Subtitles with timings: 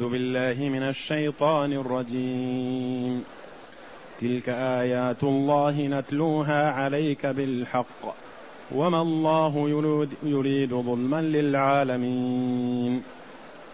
[0.00, 3.24] أعوذ بالله من الشيطان الرجيم.
[4.20, 8.14] تلك آيات الله نتلوها عليك بالحق.
[8.74, 9.70] وما الله
[10.22, 13.02] يريد ظلما للعالمين.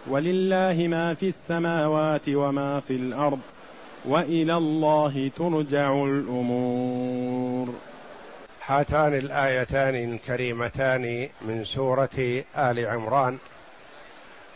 [0.06, 3.40] ولله ما في السماوات وما في الأرض
[4.04, 7.74] وإلى الله ترجع الأمور.
[8.66, 13.38] هاتان الآيتان الكريمتان من سورة آل عمران.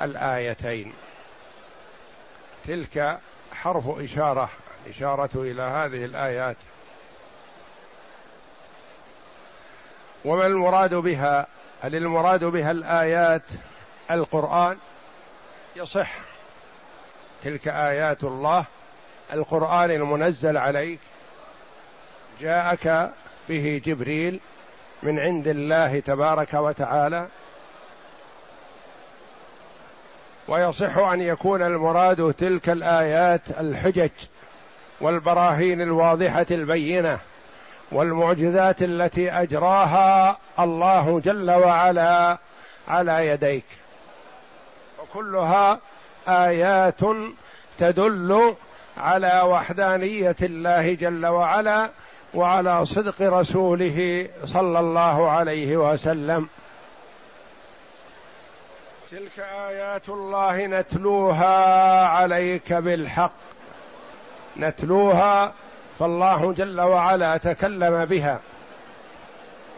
[0.00, 0.92] الآيتين.
[2.66, 3.18] تلك
[3.52, 4.50] حرف إشارة
[4.88, 6.56] إشارة إلى هذه الآيات.
[10.24, 11.46] وما المراد بها؟
[11.82, 13.42] هل المراد بها الآيات؟
[14.10, 14.78] القرآن
[15.76, 16.12] يصح.
[17.42, 18.64] تلك آيات الله
[19.32, 21.00] القرآن المنزل عليك.
[22.40, 23.12] جاءك
[23.48, 24.40] به جبريل
[25.02, 27.28] من عند الله تبارك وتعالى.
[30.50, 34.10] ويصح أن يكون المراد تلك الآيات الحجج
[35.00, 37.18] والبراهين الواضحة البينة
[37.92, 42.38] والمعجزات التي أجراها الله جل وعلا
[42.88, 43.64] على يديك.
[45.02, 45.78] وكلها
[46.28, 47.00] آيات
[47.78, 48.54] تدل
[48.96, 51.90] على وحدانية الله جل وعلا
[52.34, 56.48] وعلى صدق رسوله صلى الله عليه وسلم.
[59.10, 63.32] تلك آيات الله نتلوها عليك بالحق.
[64.56, 65.52] نتلوها
[65.98, 68.40] فالله جل وعلا تكلم بها.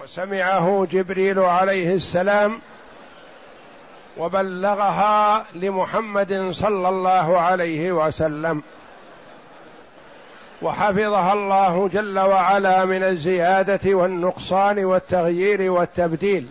[0.02, 2.60] وسمعه جبريل عليه السلام
[4.18, 8.62] وبلغها لمحمد صلى الله عليه وسلم.
[10.62, 16.48] وحفظها الله جل وعلا من الزيادة والنقصان والتغيير والتبديل.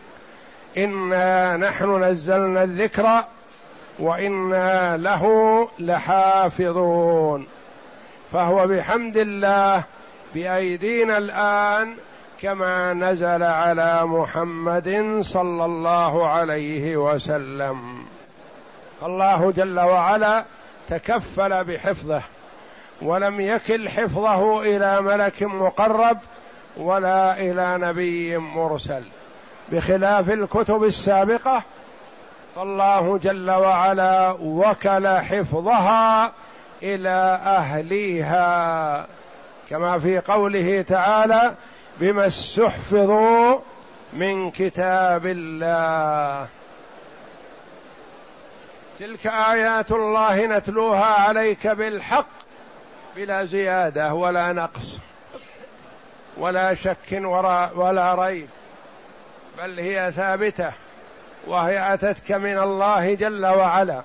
[0.78, 3.24] انا نحن نزلنا الذكر
[4.00, 5.26] وأنا له
[5.80, 7.48] لحافظون
[8.32, 9.84] فهو بحمد الله
[10.36, 11.96] بايدينا الان
[12.42, 18.06] كما نزل على محمد صلى الله عليه وسلم
[19.04, 20.46] الله جل وعلا
[20.88, 22.22] تكفل بحفظه
[23.02, 26.18] ولم يكل حفظه إلى ملك مقرب
[26.78, 29.04] ولا إلى نبي مرسل
[29.72, 31.64] بخلاف الكتب السابقة
[32.56, 36.32] فالله جل وعلا وكل حفظها
[36.84, 39.08] إلى أهليها.
[39.70, 41.56] كما في قوله تعالى
[42.00, 43.60] بما استحفظوا
[44.14, 46.48] من كتاب الله.
[49.00, 52.28] تلك آيات الله نتلوها عليك بالحق
[53.16, 54.98] بلا زيادة ولا نقص
[56.38, 57.22] ولا شك
[57.76, 58.48] ولا ريب.
[59.58, 60.72] بل هي ثابتة
[61.48, 64.02] وهي أتتك من الله جل وعلا.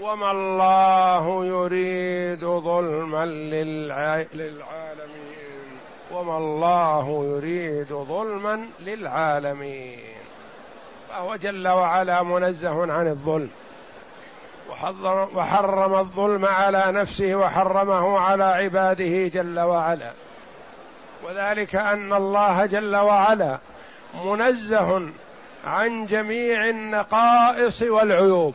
[0.00, 4.60] وما الله يريد ظلما للعالمين.
[6.12, 9.98] وما الله يريد ظلما للعالمين.
[11.08, 13.50] فهو جل وعلا منزه عن الظلم.
[15.34, 20.12] وحرم الظلم على نفسه وحرمه على عباده جل وعلا.
[21.24, 23.58] وذلك أن الله جل وعلا
[24.24, 25.08] منزه
[25.64, 28.54] عن جميع النقائص والعيوب.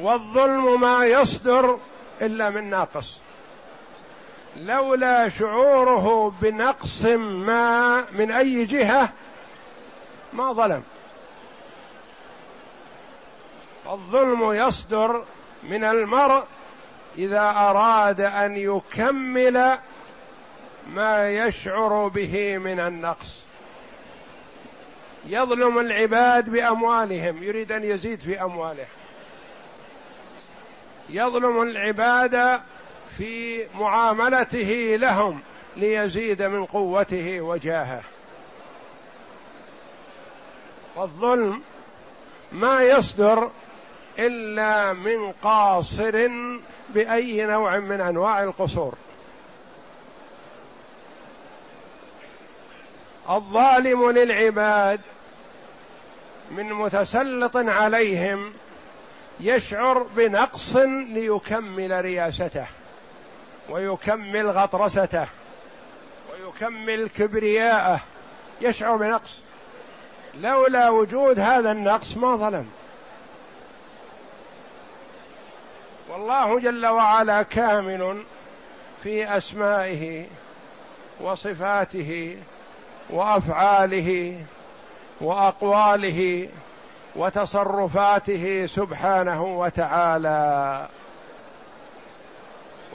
[0.00, 1.78] والظلم ما يصدر
[2.22, 3.18] إلا من ناقص.
[4.56, 9.08] لولا شعوره بنقص ما من أي جهة
[10.32, 10.82] ما ظلم.
[13.86, 15.24] الظلم يصدر
[15.62, 16.44] من المرء
[17.18, 19.78] إذا أراد أن يكمل
[20.86, 23.44] ما يشعر به من النقص.
[25.26, 28.86] يظلم العباد بأموالهم يريد أن يزيد في امواله
[31.10, 32.60] يظلم العباد
[33.16, 35.40] في معاملته لهم
[35.76, 38.02] ليزيد من قوته وجاهه.
[40.96, 41.62] والظلم
[42.52, 43.50] ما يصدر
[44.18, 46.28] إلا من قاصر
[46.94, 48.94] بأي نوع من أنواع القصور.
[53.30, 55.00] الظالم للعباد
[56.50, 58.52] من متسلط عليهم
[59.40, 62.66] يشعر بنقص ليكمل رياسته
[63.68, 65.26] ويكمل غطرسته
[66.32, 68.00] ويكمل كبرياءه.
[68.60, 69.38] يشعر بنقص.
[70.40, 72.66] لولا وجود هذا النقص ما ظلم.
[76.20, 78.22] والله جل وعلا كامل
[79.02, 80.26] في أسمائه
[81.20, 82.38] وصفاته
[83.10, 84.40] وأفعاله
[85.20, 86.48] وأقواله
[87.16, 90.88] وتصرفاته سبحانه وتعالى.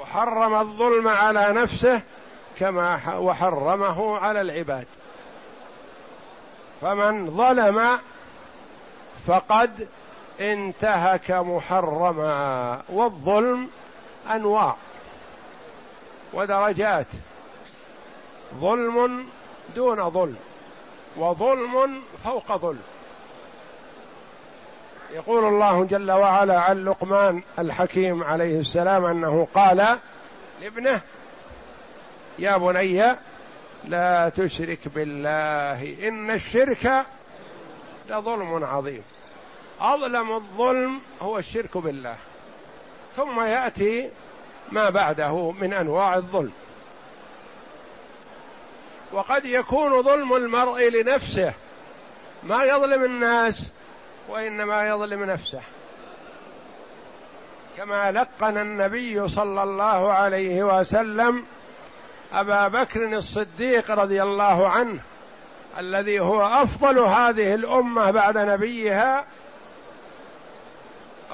[0.02, 2.02] وحرم الظلم على نفسه
[2.60, 4.88] كما وحرمه على العباد.
[6.82, 8.00] فمن ظلم
[9.28, 9.88] فقد
[10.40, 13.68] انتهك محرما والظلم
[14.32, 14.76] أنواع
[16.34, 17.08] ودرجات.
[18.60, 19.26] ظلم
[19.76, 20.38] دون ظلم
[21.18, 22.82] وظلم فوق ظلم.
[25.14, 29.98] يقول الله جل وعلا عن لقمان الحكيم عليه السلام أنه قال
[30.62, 31.02] لابنه
[32.40, 33.16] يا بني
[33.84, 37.06] لا تشرك بالله إن الشرك
[38.10, 39.04] لظلم عظيم.
[39.80, 42.16] أظلم الظلم هو الشرك بالله.
[43.16, 44.12] ثم يأتي
[44.72, 46.52] ما بعده من أنواع الظلم.
[49.12, 51.54] وقد يكون ظلم المرء لنفسه.
[52.44, 53.72] ما يظلم الناس
[54.30, 55.62] وإنما يظلم نفسه.
[57.78, 61.46] كما لقن النبي صلى الله عليه وسلم
[62.34, 65.00] أبا بكر الصديق رضي الله عنه
[65.78, 69.26] الذي هو أفضل هذه الأمة بعد نبيها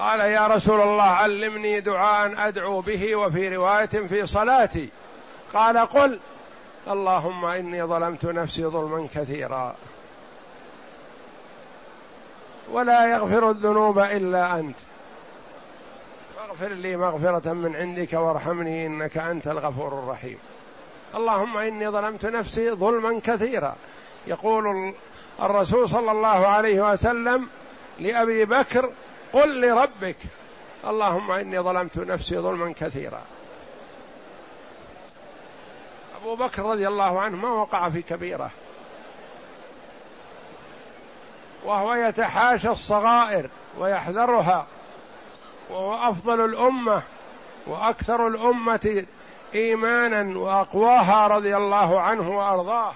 [0.02, 4.88] قال يا رسول الله علمني دعاء أدعو به وفي رواية في صلاتي.
[5.54, 6.20] قال قل
[6.88, 9.74] اللهم إني ظلمت نفسي ظلما كثيرا.
[12.70, 14.76] ولا يغفر الذنوب إلا أنت.
[16.36, 20.38] فاغفر لي مغفرة من عندك وارحمني إنك أنت الغفور الرحيم.
[21.14, 23.76] اللهم إني ظلمت نفسي ظلما كثيرا.
[24.26, 24.94] يقول
[25.42, 27.48] الرسول صلى الله عليه وسلم
[27.98, 28.90] لأبي بكر
[29.32, 30.16] قل لربك.
[30.86, 33.22] اللهم إني ظلمت نفسي ظلما كثيرا.
[36.22, 38.50] أبو بكر رضي الله عنه ما وقع في كبيرة.
[41.64, 44.66] وهو يتحاشى الصغائر ويحذرها.
[45.70, 47.02] وهو أفضل الأمة
[47.66, 49.06] وأكثر الأمة
[49.54, 52.92] إيمانا وأقواها رضي الله عنه وأرضاه.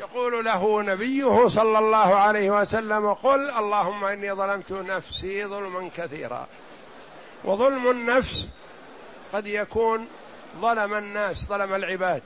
[0.00, 6.46] يقول له نبيه صلى الله عليه وسلم قل اللهم إني ظلمت نفسي ظلما كثيرا.
[7.44, 8.48] وظلم النفس
[9.32, 10.06] قد يكون
[10.60, 12.22] ظلم الناس ظلم العباد.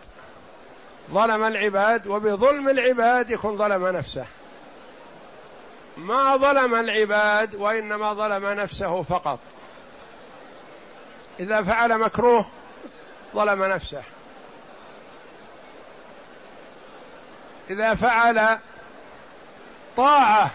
[1.11, 4.27] ظلم العباد وبظلم العباد يكون ظلم نفسه.
[5.97, 9.39] ما ظلم العباد وإنما ظلم نفسه فقط.
[11.41, 12.47] إذا فعل مكروه
[13.35, 14.03] ظلم نفسه.
[17.71, 18.59] إذا فعل
[19.97, 20.51] طاعة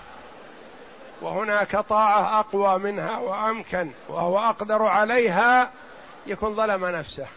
[1.21, 5.71] وهناك طاعة أقوى منها وأمكن وهو أقدر عليها
[6.27, 7.27] يكون ظلم نفسه.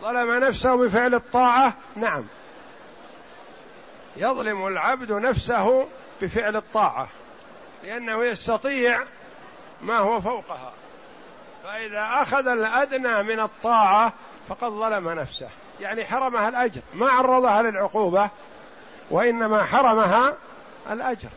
[0.00, 2.24] ظلم نفسه بفعل الطاعة؟ نعم.
[4.16, 5.88] يظلم العبد نفسه
[6.22, 7.08] بفعل الطاعة
[7.84, 9.02] لأنه يستطيع
[9.82, 10.72] ما هو فوقها.
[11.64, 14.12] فإذا أخذ الأدنى من الطاعة
[14.48, 15.48] فقد ظلم نفسه.
[15.82, 16.80] يعني حرمها الأجر.
[16.94, 18.30] ما عرضها للعقوبة
[19.10, 20.36] وإنما حرمها
[20.90, 21.28] الأجر.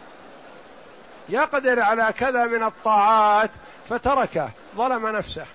[1.29, 3.51] يقدر على كذا من الطاعات
[3.89, 5.45] فتركه ظلم نفسه.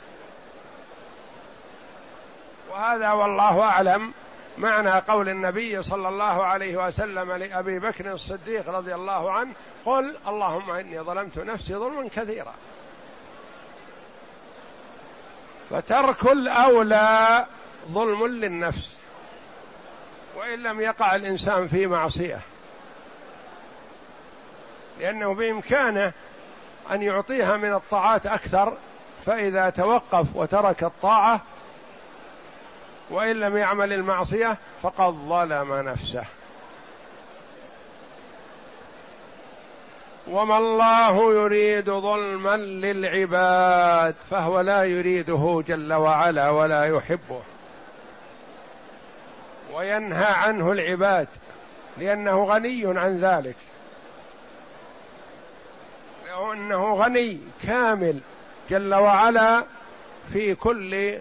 [2.70, 4.12] وهذا والله أعلم
[4.58, 9.52] معنى قول النبي صلى الله عليه وسلم لأبي بكر الصديق رضي الله عنه
[9.84, 12.54] قل اللهم إني ظلمت نفسي ظلما كثيرا.
[15.70, 17.46] فترك الأولى
[17.88, 18.96] ظلم للنفس
[20.36, 22.40] وإن لم يقع الإنسان في معصية.
[25.00, 26.12] لأنه بإمكانه
[26.90, 28.76] أن يعطيها من الطاعات أكثر
[29.26, 31.40] فإذا توقف وترك الطاعة
[33.10, 36.24] وإن لم يعمل المعصية فقد ظلم نفسه.
[40.28, 47.42] وما الله يريد ظلما للعباد فهو لا يريده جل وعلا ولا يحبه.
[49.74, 51.28] وينهى عنه العباد
[51.98, 53.56] لأنه غني عن ذلك.
[56.26, 58.20] لأنه غني كامل
[58.70, 59.64] جل وعلا
[60.32, 61.18] في كل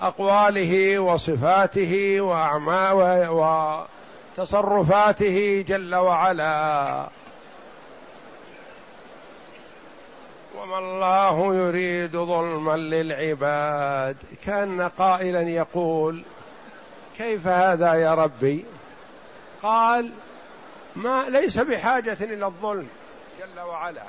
[0.00, 3.30] أقواله وصفاته وأعماله
[4.38, 7.08] وتصرفاته جل وعلا.
[10.58, 14.16] وما الله يريد ظلما للعباد.
[14.46, 16.22] كأن قائلا يقول
[17.18, 18.64] كيف هذا يا ربي؟
[19.62, 20.12] قال
[20.96, 22.88] ما ليس بحاجة إلى الظلم.
[23.38, 24.02] جل وعلا.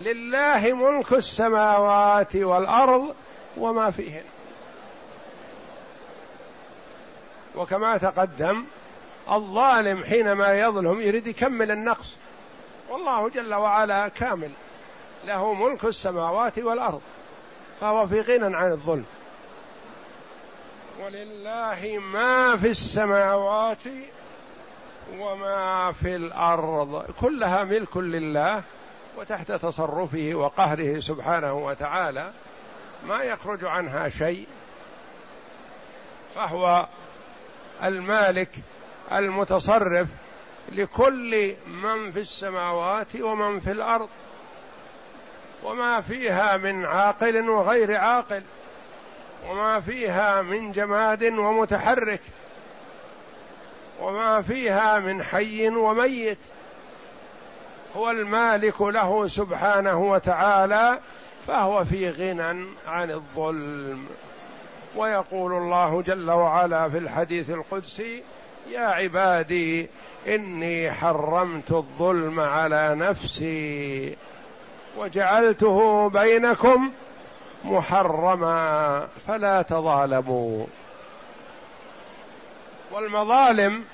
[0.00, 3.14] لله ملك السماوات والأرض
[3.56, 4.24] وما فيهن.
[7.56, 8.64] وكما تقدم
[9.30, 12.16] الظالم حينما يظلم يريد يكمل النقص.
[12.90, 14.50] والله جل وعلا كامل.
[15.24, 17.00] له ملك السماوات والأرض.
[17.80, 19.04] فهو في غنى عن الظلم.
[21.04, 23.82] ولله ما في السماوات
[25.18, 27.04] وما في الأرض.
[27.20, 28.62] كلها ملك لله
[29.18, 32.30] وتحت تصرفه وقهره سبحانه وتعالى.
[33.06, 34.46] ما يخرج عنها شيء.
[36.34, 36.88] فهو
[37.82, 38.50] المالك
[39.12, 40.08] المتصرف
[40.72, 44.08] لكل من في السماوات ومن في الأرض.
[45.64, 48.42] وما فيها من عاقل وغير عاقل.
[49.48, 52.20] وما فيها من جماد ومتحرك
[54.00, 56.38] وما فيها من حي وميت
[57.96, 60.98] هو المالك له سبحانه وتعالى
[61.46, 64.06] فهو في غنى عن الظلم
[64.96, 68.22] ويقول الله جل وعلا في الحديث القدسي
[68.70, 69.88] يا عبادي
[70.28, 74.16] إني حرمت الظلم على نفسي
[74.98, 76.90] وجعلته بينكم
[77.64, 80.66] محرما فلا تظالموا.
[82.92, 83.84] والمظالم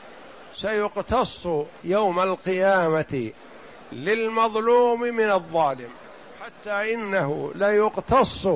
[0.55, 1.49] سيقتص
[1.85, 3.33] يوم القيامة
[3.93, 5.91] للمظلوم من الظالم
[6.45, 8.49] حتى إنه ليقتص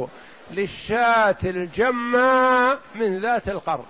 [0.50, 3.84] للشاة الجماء من ذات القرن.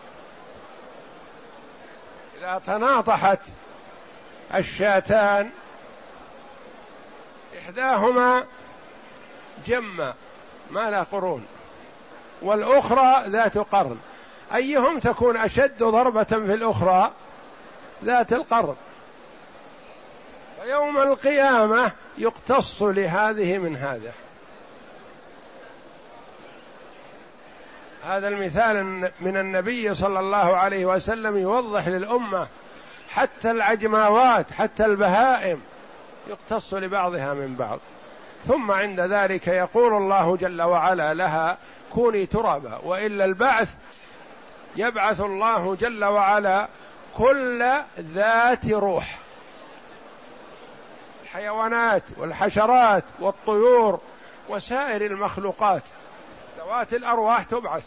[2.39, 3.41] إذا تناطحت
[4.55, 5.51] الشاتان
[7.59, 8.45] إحداهما
[9.67, 10.15] جمة
[10.73, 11.47] ما لا قرون.
[12.43, 13.99] والأخرى ذات قرن.
[14.55, 17.11] أيهم تكون أشد ضربة في الأخرى
[18.05, 18.77] ذات القرن.
[20.63, 24.13] ويوم القيامة يقتص لهذه من هذا.
[28.05, 28.85] هذا المثال
[29.21, 32.47] من النبي صلى الله عليه وسلم يوضح للأمة
[33.09, 35.63] حتى العجماوات حتى البهائم
[36.29, 37.79] يقتص لبعضها من بعض.
[38.45, 41.59] ثم عند ذلك يقول الله جل وعلا لها
[41.93, 42.79] كوني ترابا.
[42.85, 43.75] وإلا البعث
[44.77, 46.69] يبعث الله جل وعلا
[47.17, 49.19] كل ذات روح.
[51.23, 54.01] الحيوانات والحشرات والطيور
[54.49, 55.83] وسائر المخلوقات.
[56.59, 57.85] ذوات الأرواح تبعث.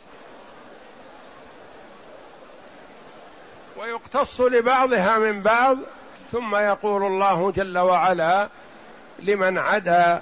[3.78, 5.78] ويقتص لبعضها من بعض
[6.32, 8.50] ثم يقول الله جل وعلا
[9.20, 10.22] لمن عدا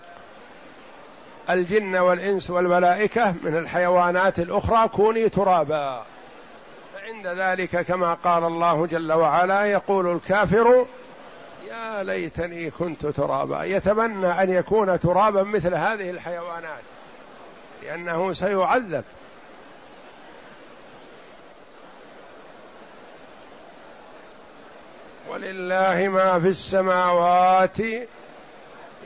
[1.49, 6.03] الجن والإنس والملائكة من الحيوانات الأخرى كوني ترابا.
[6.93, 10.85] فعند ذلك كما قال الله جل وعلا يقول الكافر
[11.67, 13.63] يا ليتني كنت ترابا.
[13.63, 16.83] يتمنى أن يكون ترابا مثل هذه الحيوانات
[17.83, 19.03] لأنه سيعذب.
[25.29, 27.77] ولله ما في السماوات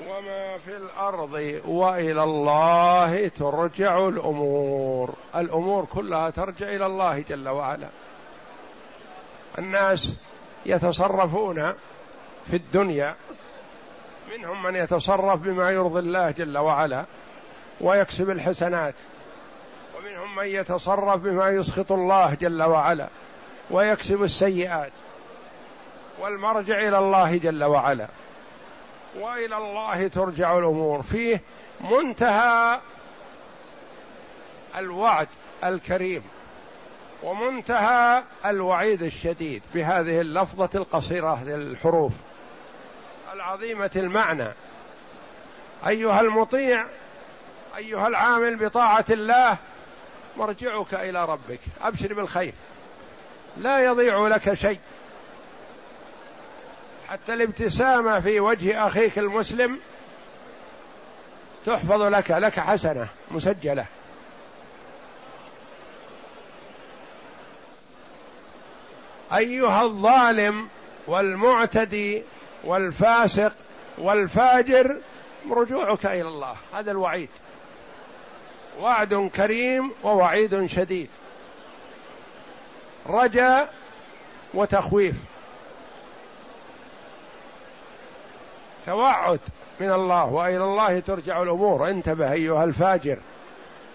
[0.02, 5.14] وما في الأرض وإلى الله ترجع الأمور.
[5.36, 7.88] الأمور كلها ترجع إلى الله جل وعلا.
[9.58, 10.18] الناس
[10.66, 11.74] يتصرفون
[12.46, 13.16] في الدنيا.
[14.38, 17.06] منهم من يتصرف بما يرضي الله جل وعلا
[17.82, 18.96] ويكسب الحسنات.
[19.98, 23.08] ومنهم من يتصرف بما يسخط الله جل وعلا
[23.72, 24.92] ويكسب السيئات.
[26.20, 28.08] والمرجع إلى الله جل وعلا.
[29.20, 31.02] وإلى الله ترجع الأمور.
[31.02, 31.42] فيه
[31.82, 32.80] منتهى
[34.78, 35.28] الوعد
[35.64, 36.24] الكريم
[37.24, 42.14] ومنتهى الوعيد الشديد بهذه اللفظة القصيرة الحروف
[43.34, 44.48] العظيمة المعنى.
[45.88, 46.86] أيها المطيع
[47.78, 49.58] أيها العامل بطاعة الله
[50.38, 51.60] مرجعك إلى ربك.
[51.82, 52.54] أبشر بالخير.
[53.58, 54.80] لا يضيع لك شيء.
[57.10, 59.80] حتى الابتسامة في وجه أخيك المسلم
[61.66, 63.86] تحفظ لك لك حسنة مسجلة.
[69.34, 70.68] أيها الظالم
[71.08, 72.24] والمعتدي
[72.64, 73.54] والفاسق
[73.98, 74.98] والفاجر
[75.52, 76.56] رجوعك إلى الله.
[76.74, 77.30] هذا الوعيد.
[78.80, 81.10] وعد كريم ووعيد شديد.
[83.08, 83.74] رجاء
[84.54, 85.16] وتخويف.
[88.86, 89.40] توعد
[89.80, 91.90] من الله وإلى الله ترجع الأمور.
[91.90, 93.18] انتبه أيها الفاجر.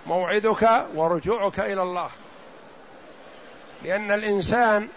[0.07, 2.11] موعدك ورجوعك إلى الله.
[3.83, 4.89] لأن الإنسان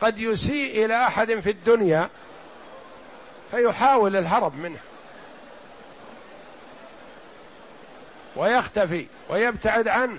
[0.00, 2.08] قد يسيء إلى أحد في الدنيا
[3.50, 4.80] فيحاول الهرب منه.
[8.36, 10.18] ويختفي ويبتعد عنه.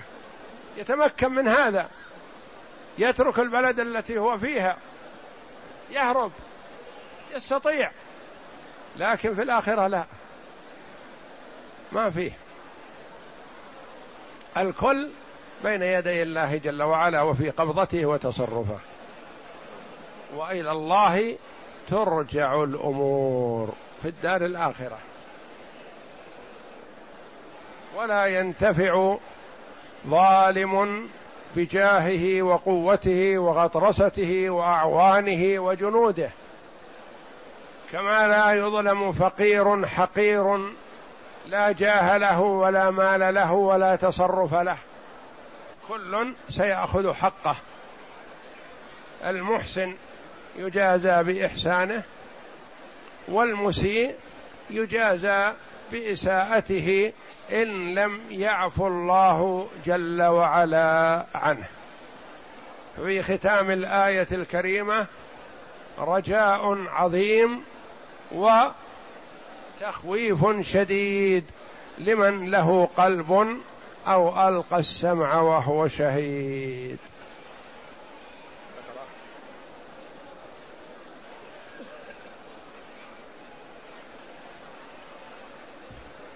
[0.76, 1.88] يتمكن من هذا.
[2.98, 4.76] يترك البلد التي هو فيها.
[5.90, 6.32] يهرب.
[7.34, 7.90] يستطيع
[8.96, 10.04] لكن في الآخرة لا.
[11.92, 12.32] ما فيه
[14.56, 15.10] الكل
[15.64, 18.78] بين يدي الله جل وعلا وفي قبضته وتصرفه.
[20.36, 21.36] وإلى الله
[21.90, 24.98] ترجع الأمور في الدار الآخرة.
[27.96, 29.16] ولا ينتفع
[30.06, 31.08] ظالم
[31.56, 36.30] بجاهه وقوته وغطرسته وأعوانه وجنوده.
[37.92, 40.72] كما لا يظلم فقير حقير
[41.46, 44.76] لا جاه له ولا مال له ولا تصرف له.
[45.88, 47.56] كل سيأخذ حقه.
[49.26, 49.94] المحسن
[50.56, 52.02] يجازى بإحسانه
[53.28, 54.14] والمسيء
[54.70, 55.52] يجازى
[55.92, 57.12] بإساءته
[57.52, 61.66] إن لم يعفو الله جل وعلا عنه.
[62.96, 65.06] في ختام الآية الكريمة
[65.98, 67.64] رجاء عظيم
[68.32, 71.44] وتخويف شديد
[71.98, 73.60] لمن له قلب
[74.06, 76.98] أو ألقى السمع وهو شهيد.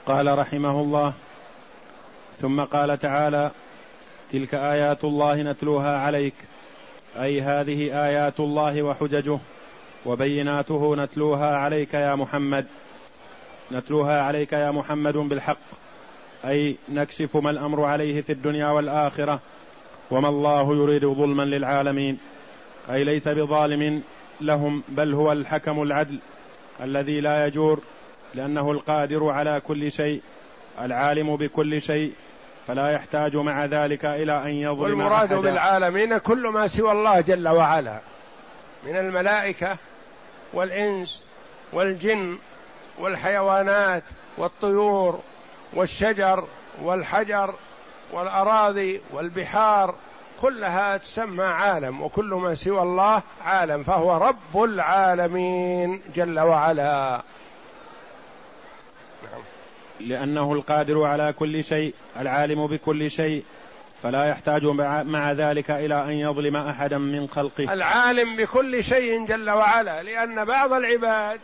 [0.06, 1.12] قال رحمه الله.
[2.36, 3.50] ثم قال تعالى
[4.32, 6.34] تلك آيات الله نتلوها عليك.
[7.16, 9.38] أي هذه آيات الله وحججه.
[10.06, 12.66] وبيناته نتلوها عليك يا محمد.
[13.72, 15.58] نتلوها عليك يا محمد بالحق.
[16.44, 19.40] أي نكشف ما الأمر عليه في الدنيا والآخرة.
[20.10, 22.18] وما الله يريد ظلما للعالمين.
[22.90, 24.02] أي ليس بظالم
[24.40, 26.18] لهم بل هو الحكم العدل
[26.80, 27.80] الذي لا يجور
[28.34, 30.22] لأنه القادر على كل شيء
[30.80, 32.12] العالم بكل شيء
[32.66, 35.34] فلا يحتاج مع ذلك إلى أن يظلم والمراد.
[35.34, 38.00] بالعالمين كل ما سوى الله جل وعلا.
[38.86, 39.78] من الملائكة
[40.54, 41.24] والإنس
[41.72, 42.38] والجن
[42.98, 44.02] والحيوانات
[44.38, 45.20] والطيور
[45.74, 46.44] والشجر
[46.82, 47.54] والحجر
[48.12, 49.94] والأراضي والبحار
[50.40, 57.22] كلها تسمى عالم وكل ما سوى الله عالم فهو رب العالمين جل وعلا
[59.22, 59.42] نعم.
[60.00, 63.44] لأنه القادر على كل شيء العالم بكل شيء
[64.02, 64.64] فلا يحتاج
[65.04, 67.72] مع ذلك إلى أن يظلم أحدا من خلقه.
[67.72, 71.40] العالم بكل شيء جل وعلا لأن بعض العباد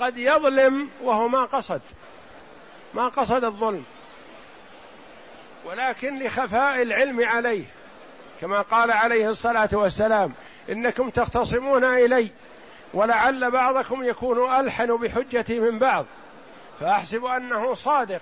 [0.00, 1.80] قد يظلم وهو ما قصد
[2.94, 3.84] ما قصد الظلم.
[5.64, 7.64] ولكن لخفاء العلم عليه
[8.40, 10.32] كما قال عليه الصلاة والسلام
[10.70, 12.28] إنكم تختصمون إلي
[12.94, 16.06] ولعل بعضكم يكون ألحن بحجتي من بعض
[16.80, 18.20] فأحسب أنه صادق.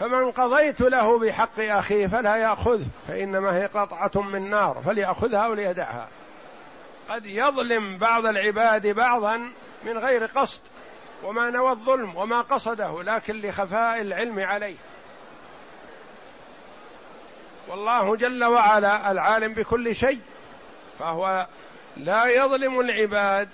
[0.00, 6.08] فمن قضيت له بحق اخيه فلا يأخذه فإنما هي قطعة من نار فليأخذها وليدعها.
[7.08, 9.36] قد يظلم بعض العباد بعضا
[9.84, 10.60] من غير قصد
[11.24, 14.76] وما نوى الظلم وما قصده لكن لخفاء العلم عليه.
[17.68, 20.20] والله جل وعلا العالم بكل شيء
[20.98, 21.46] فهو
[21.96, 23.48] لا يظلم العباد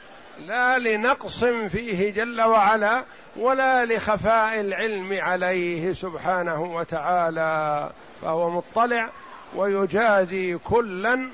[0.46, 3.04] لا لنقص فيه جل وعلا
[3.36, 7.90] ولا لخفاء العلم عليه سبحانه وتعالى.
[8.22, 9.10] فهو مطلع
[9.56, 11.30] ويجازي كلا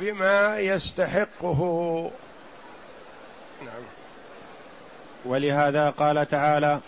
[0.00, 1.60] بما يستحقه.
[3.64, 3.82] نعم.
[5.24, 6.80] ولهذا قال تعالى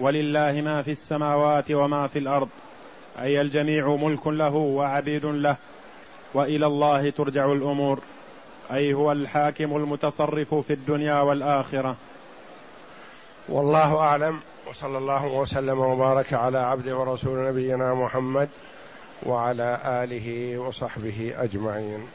[0.00, 2.48] ولله ما في السماوات وما في الأرض
[3.18, 5.56] أي الجميع ملك له وعبيد له
[6.34, 8.02] وإلى الله ترجع الأمور.
[8.72, 11.96] أي هو الحاكم المتصرف في الدنيا والآخرة.
[13.48, 14.40] والله أعلم.
[14.70, 18.48] وصلى الله وسلم وبارك على عبد ورسول نبينا محمد
[19.22, 22.06] وعلى آله وصحبه أجمعين.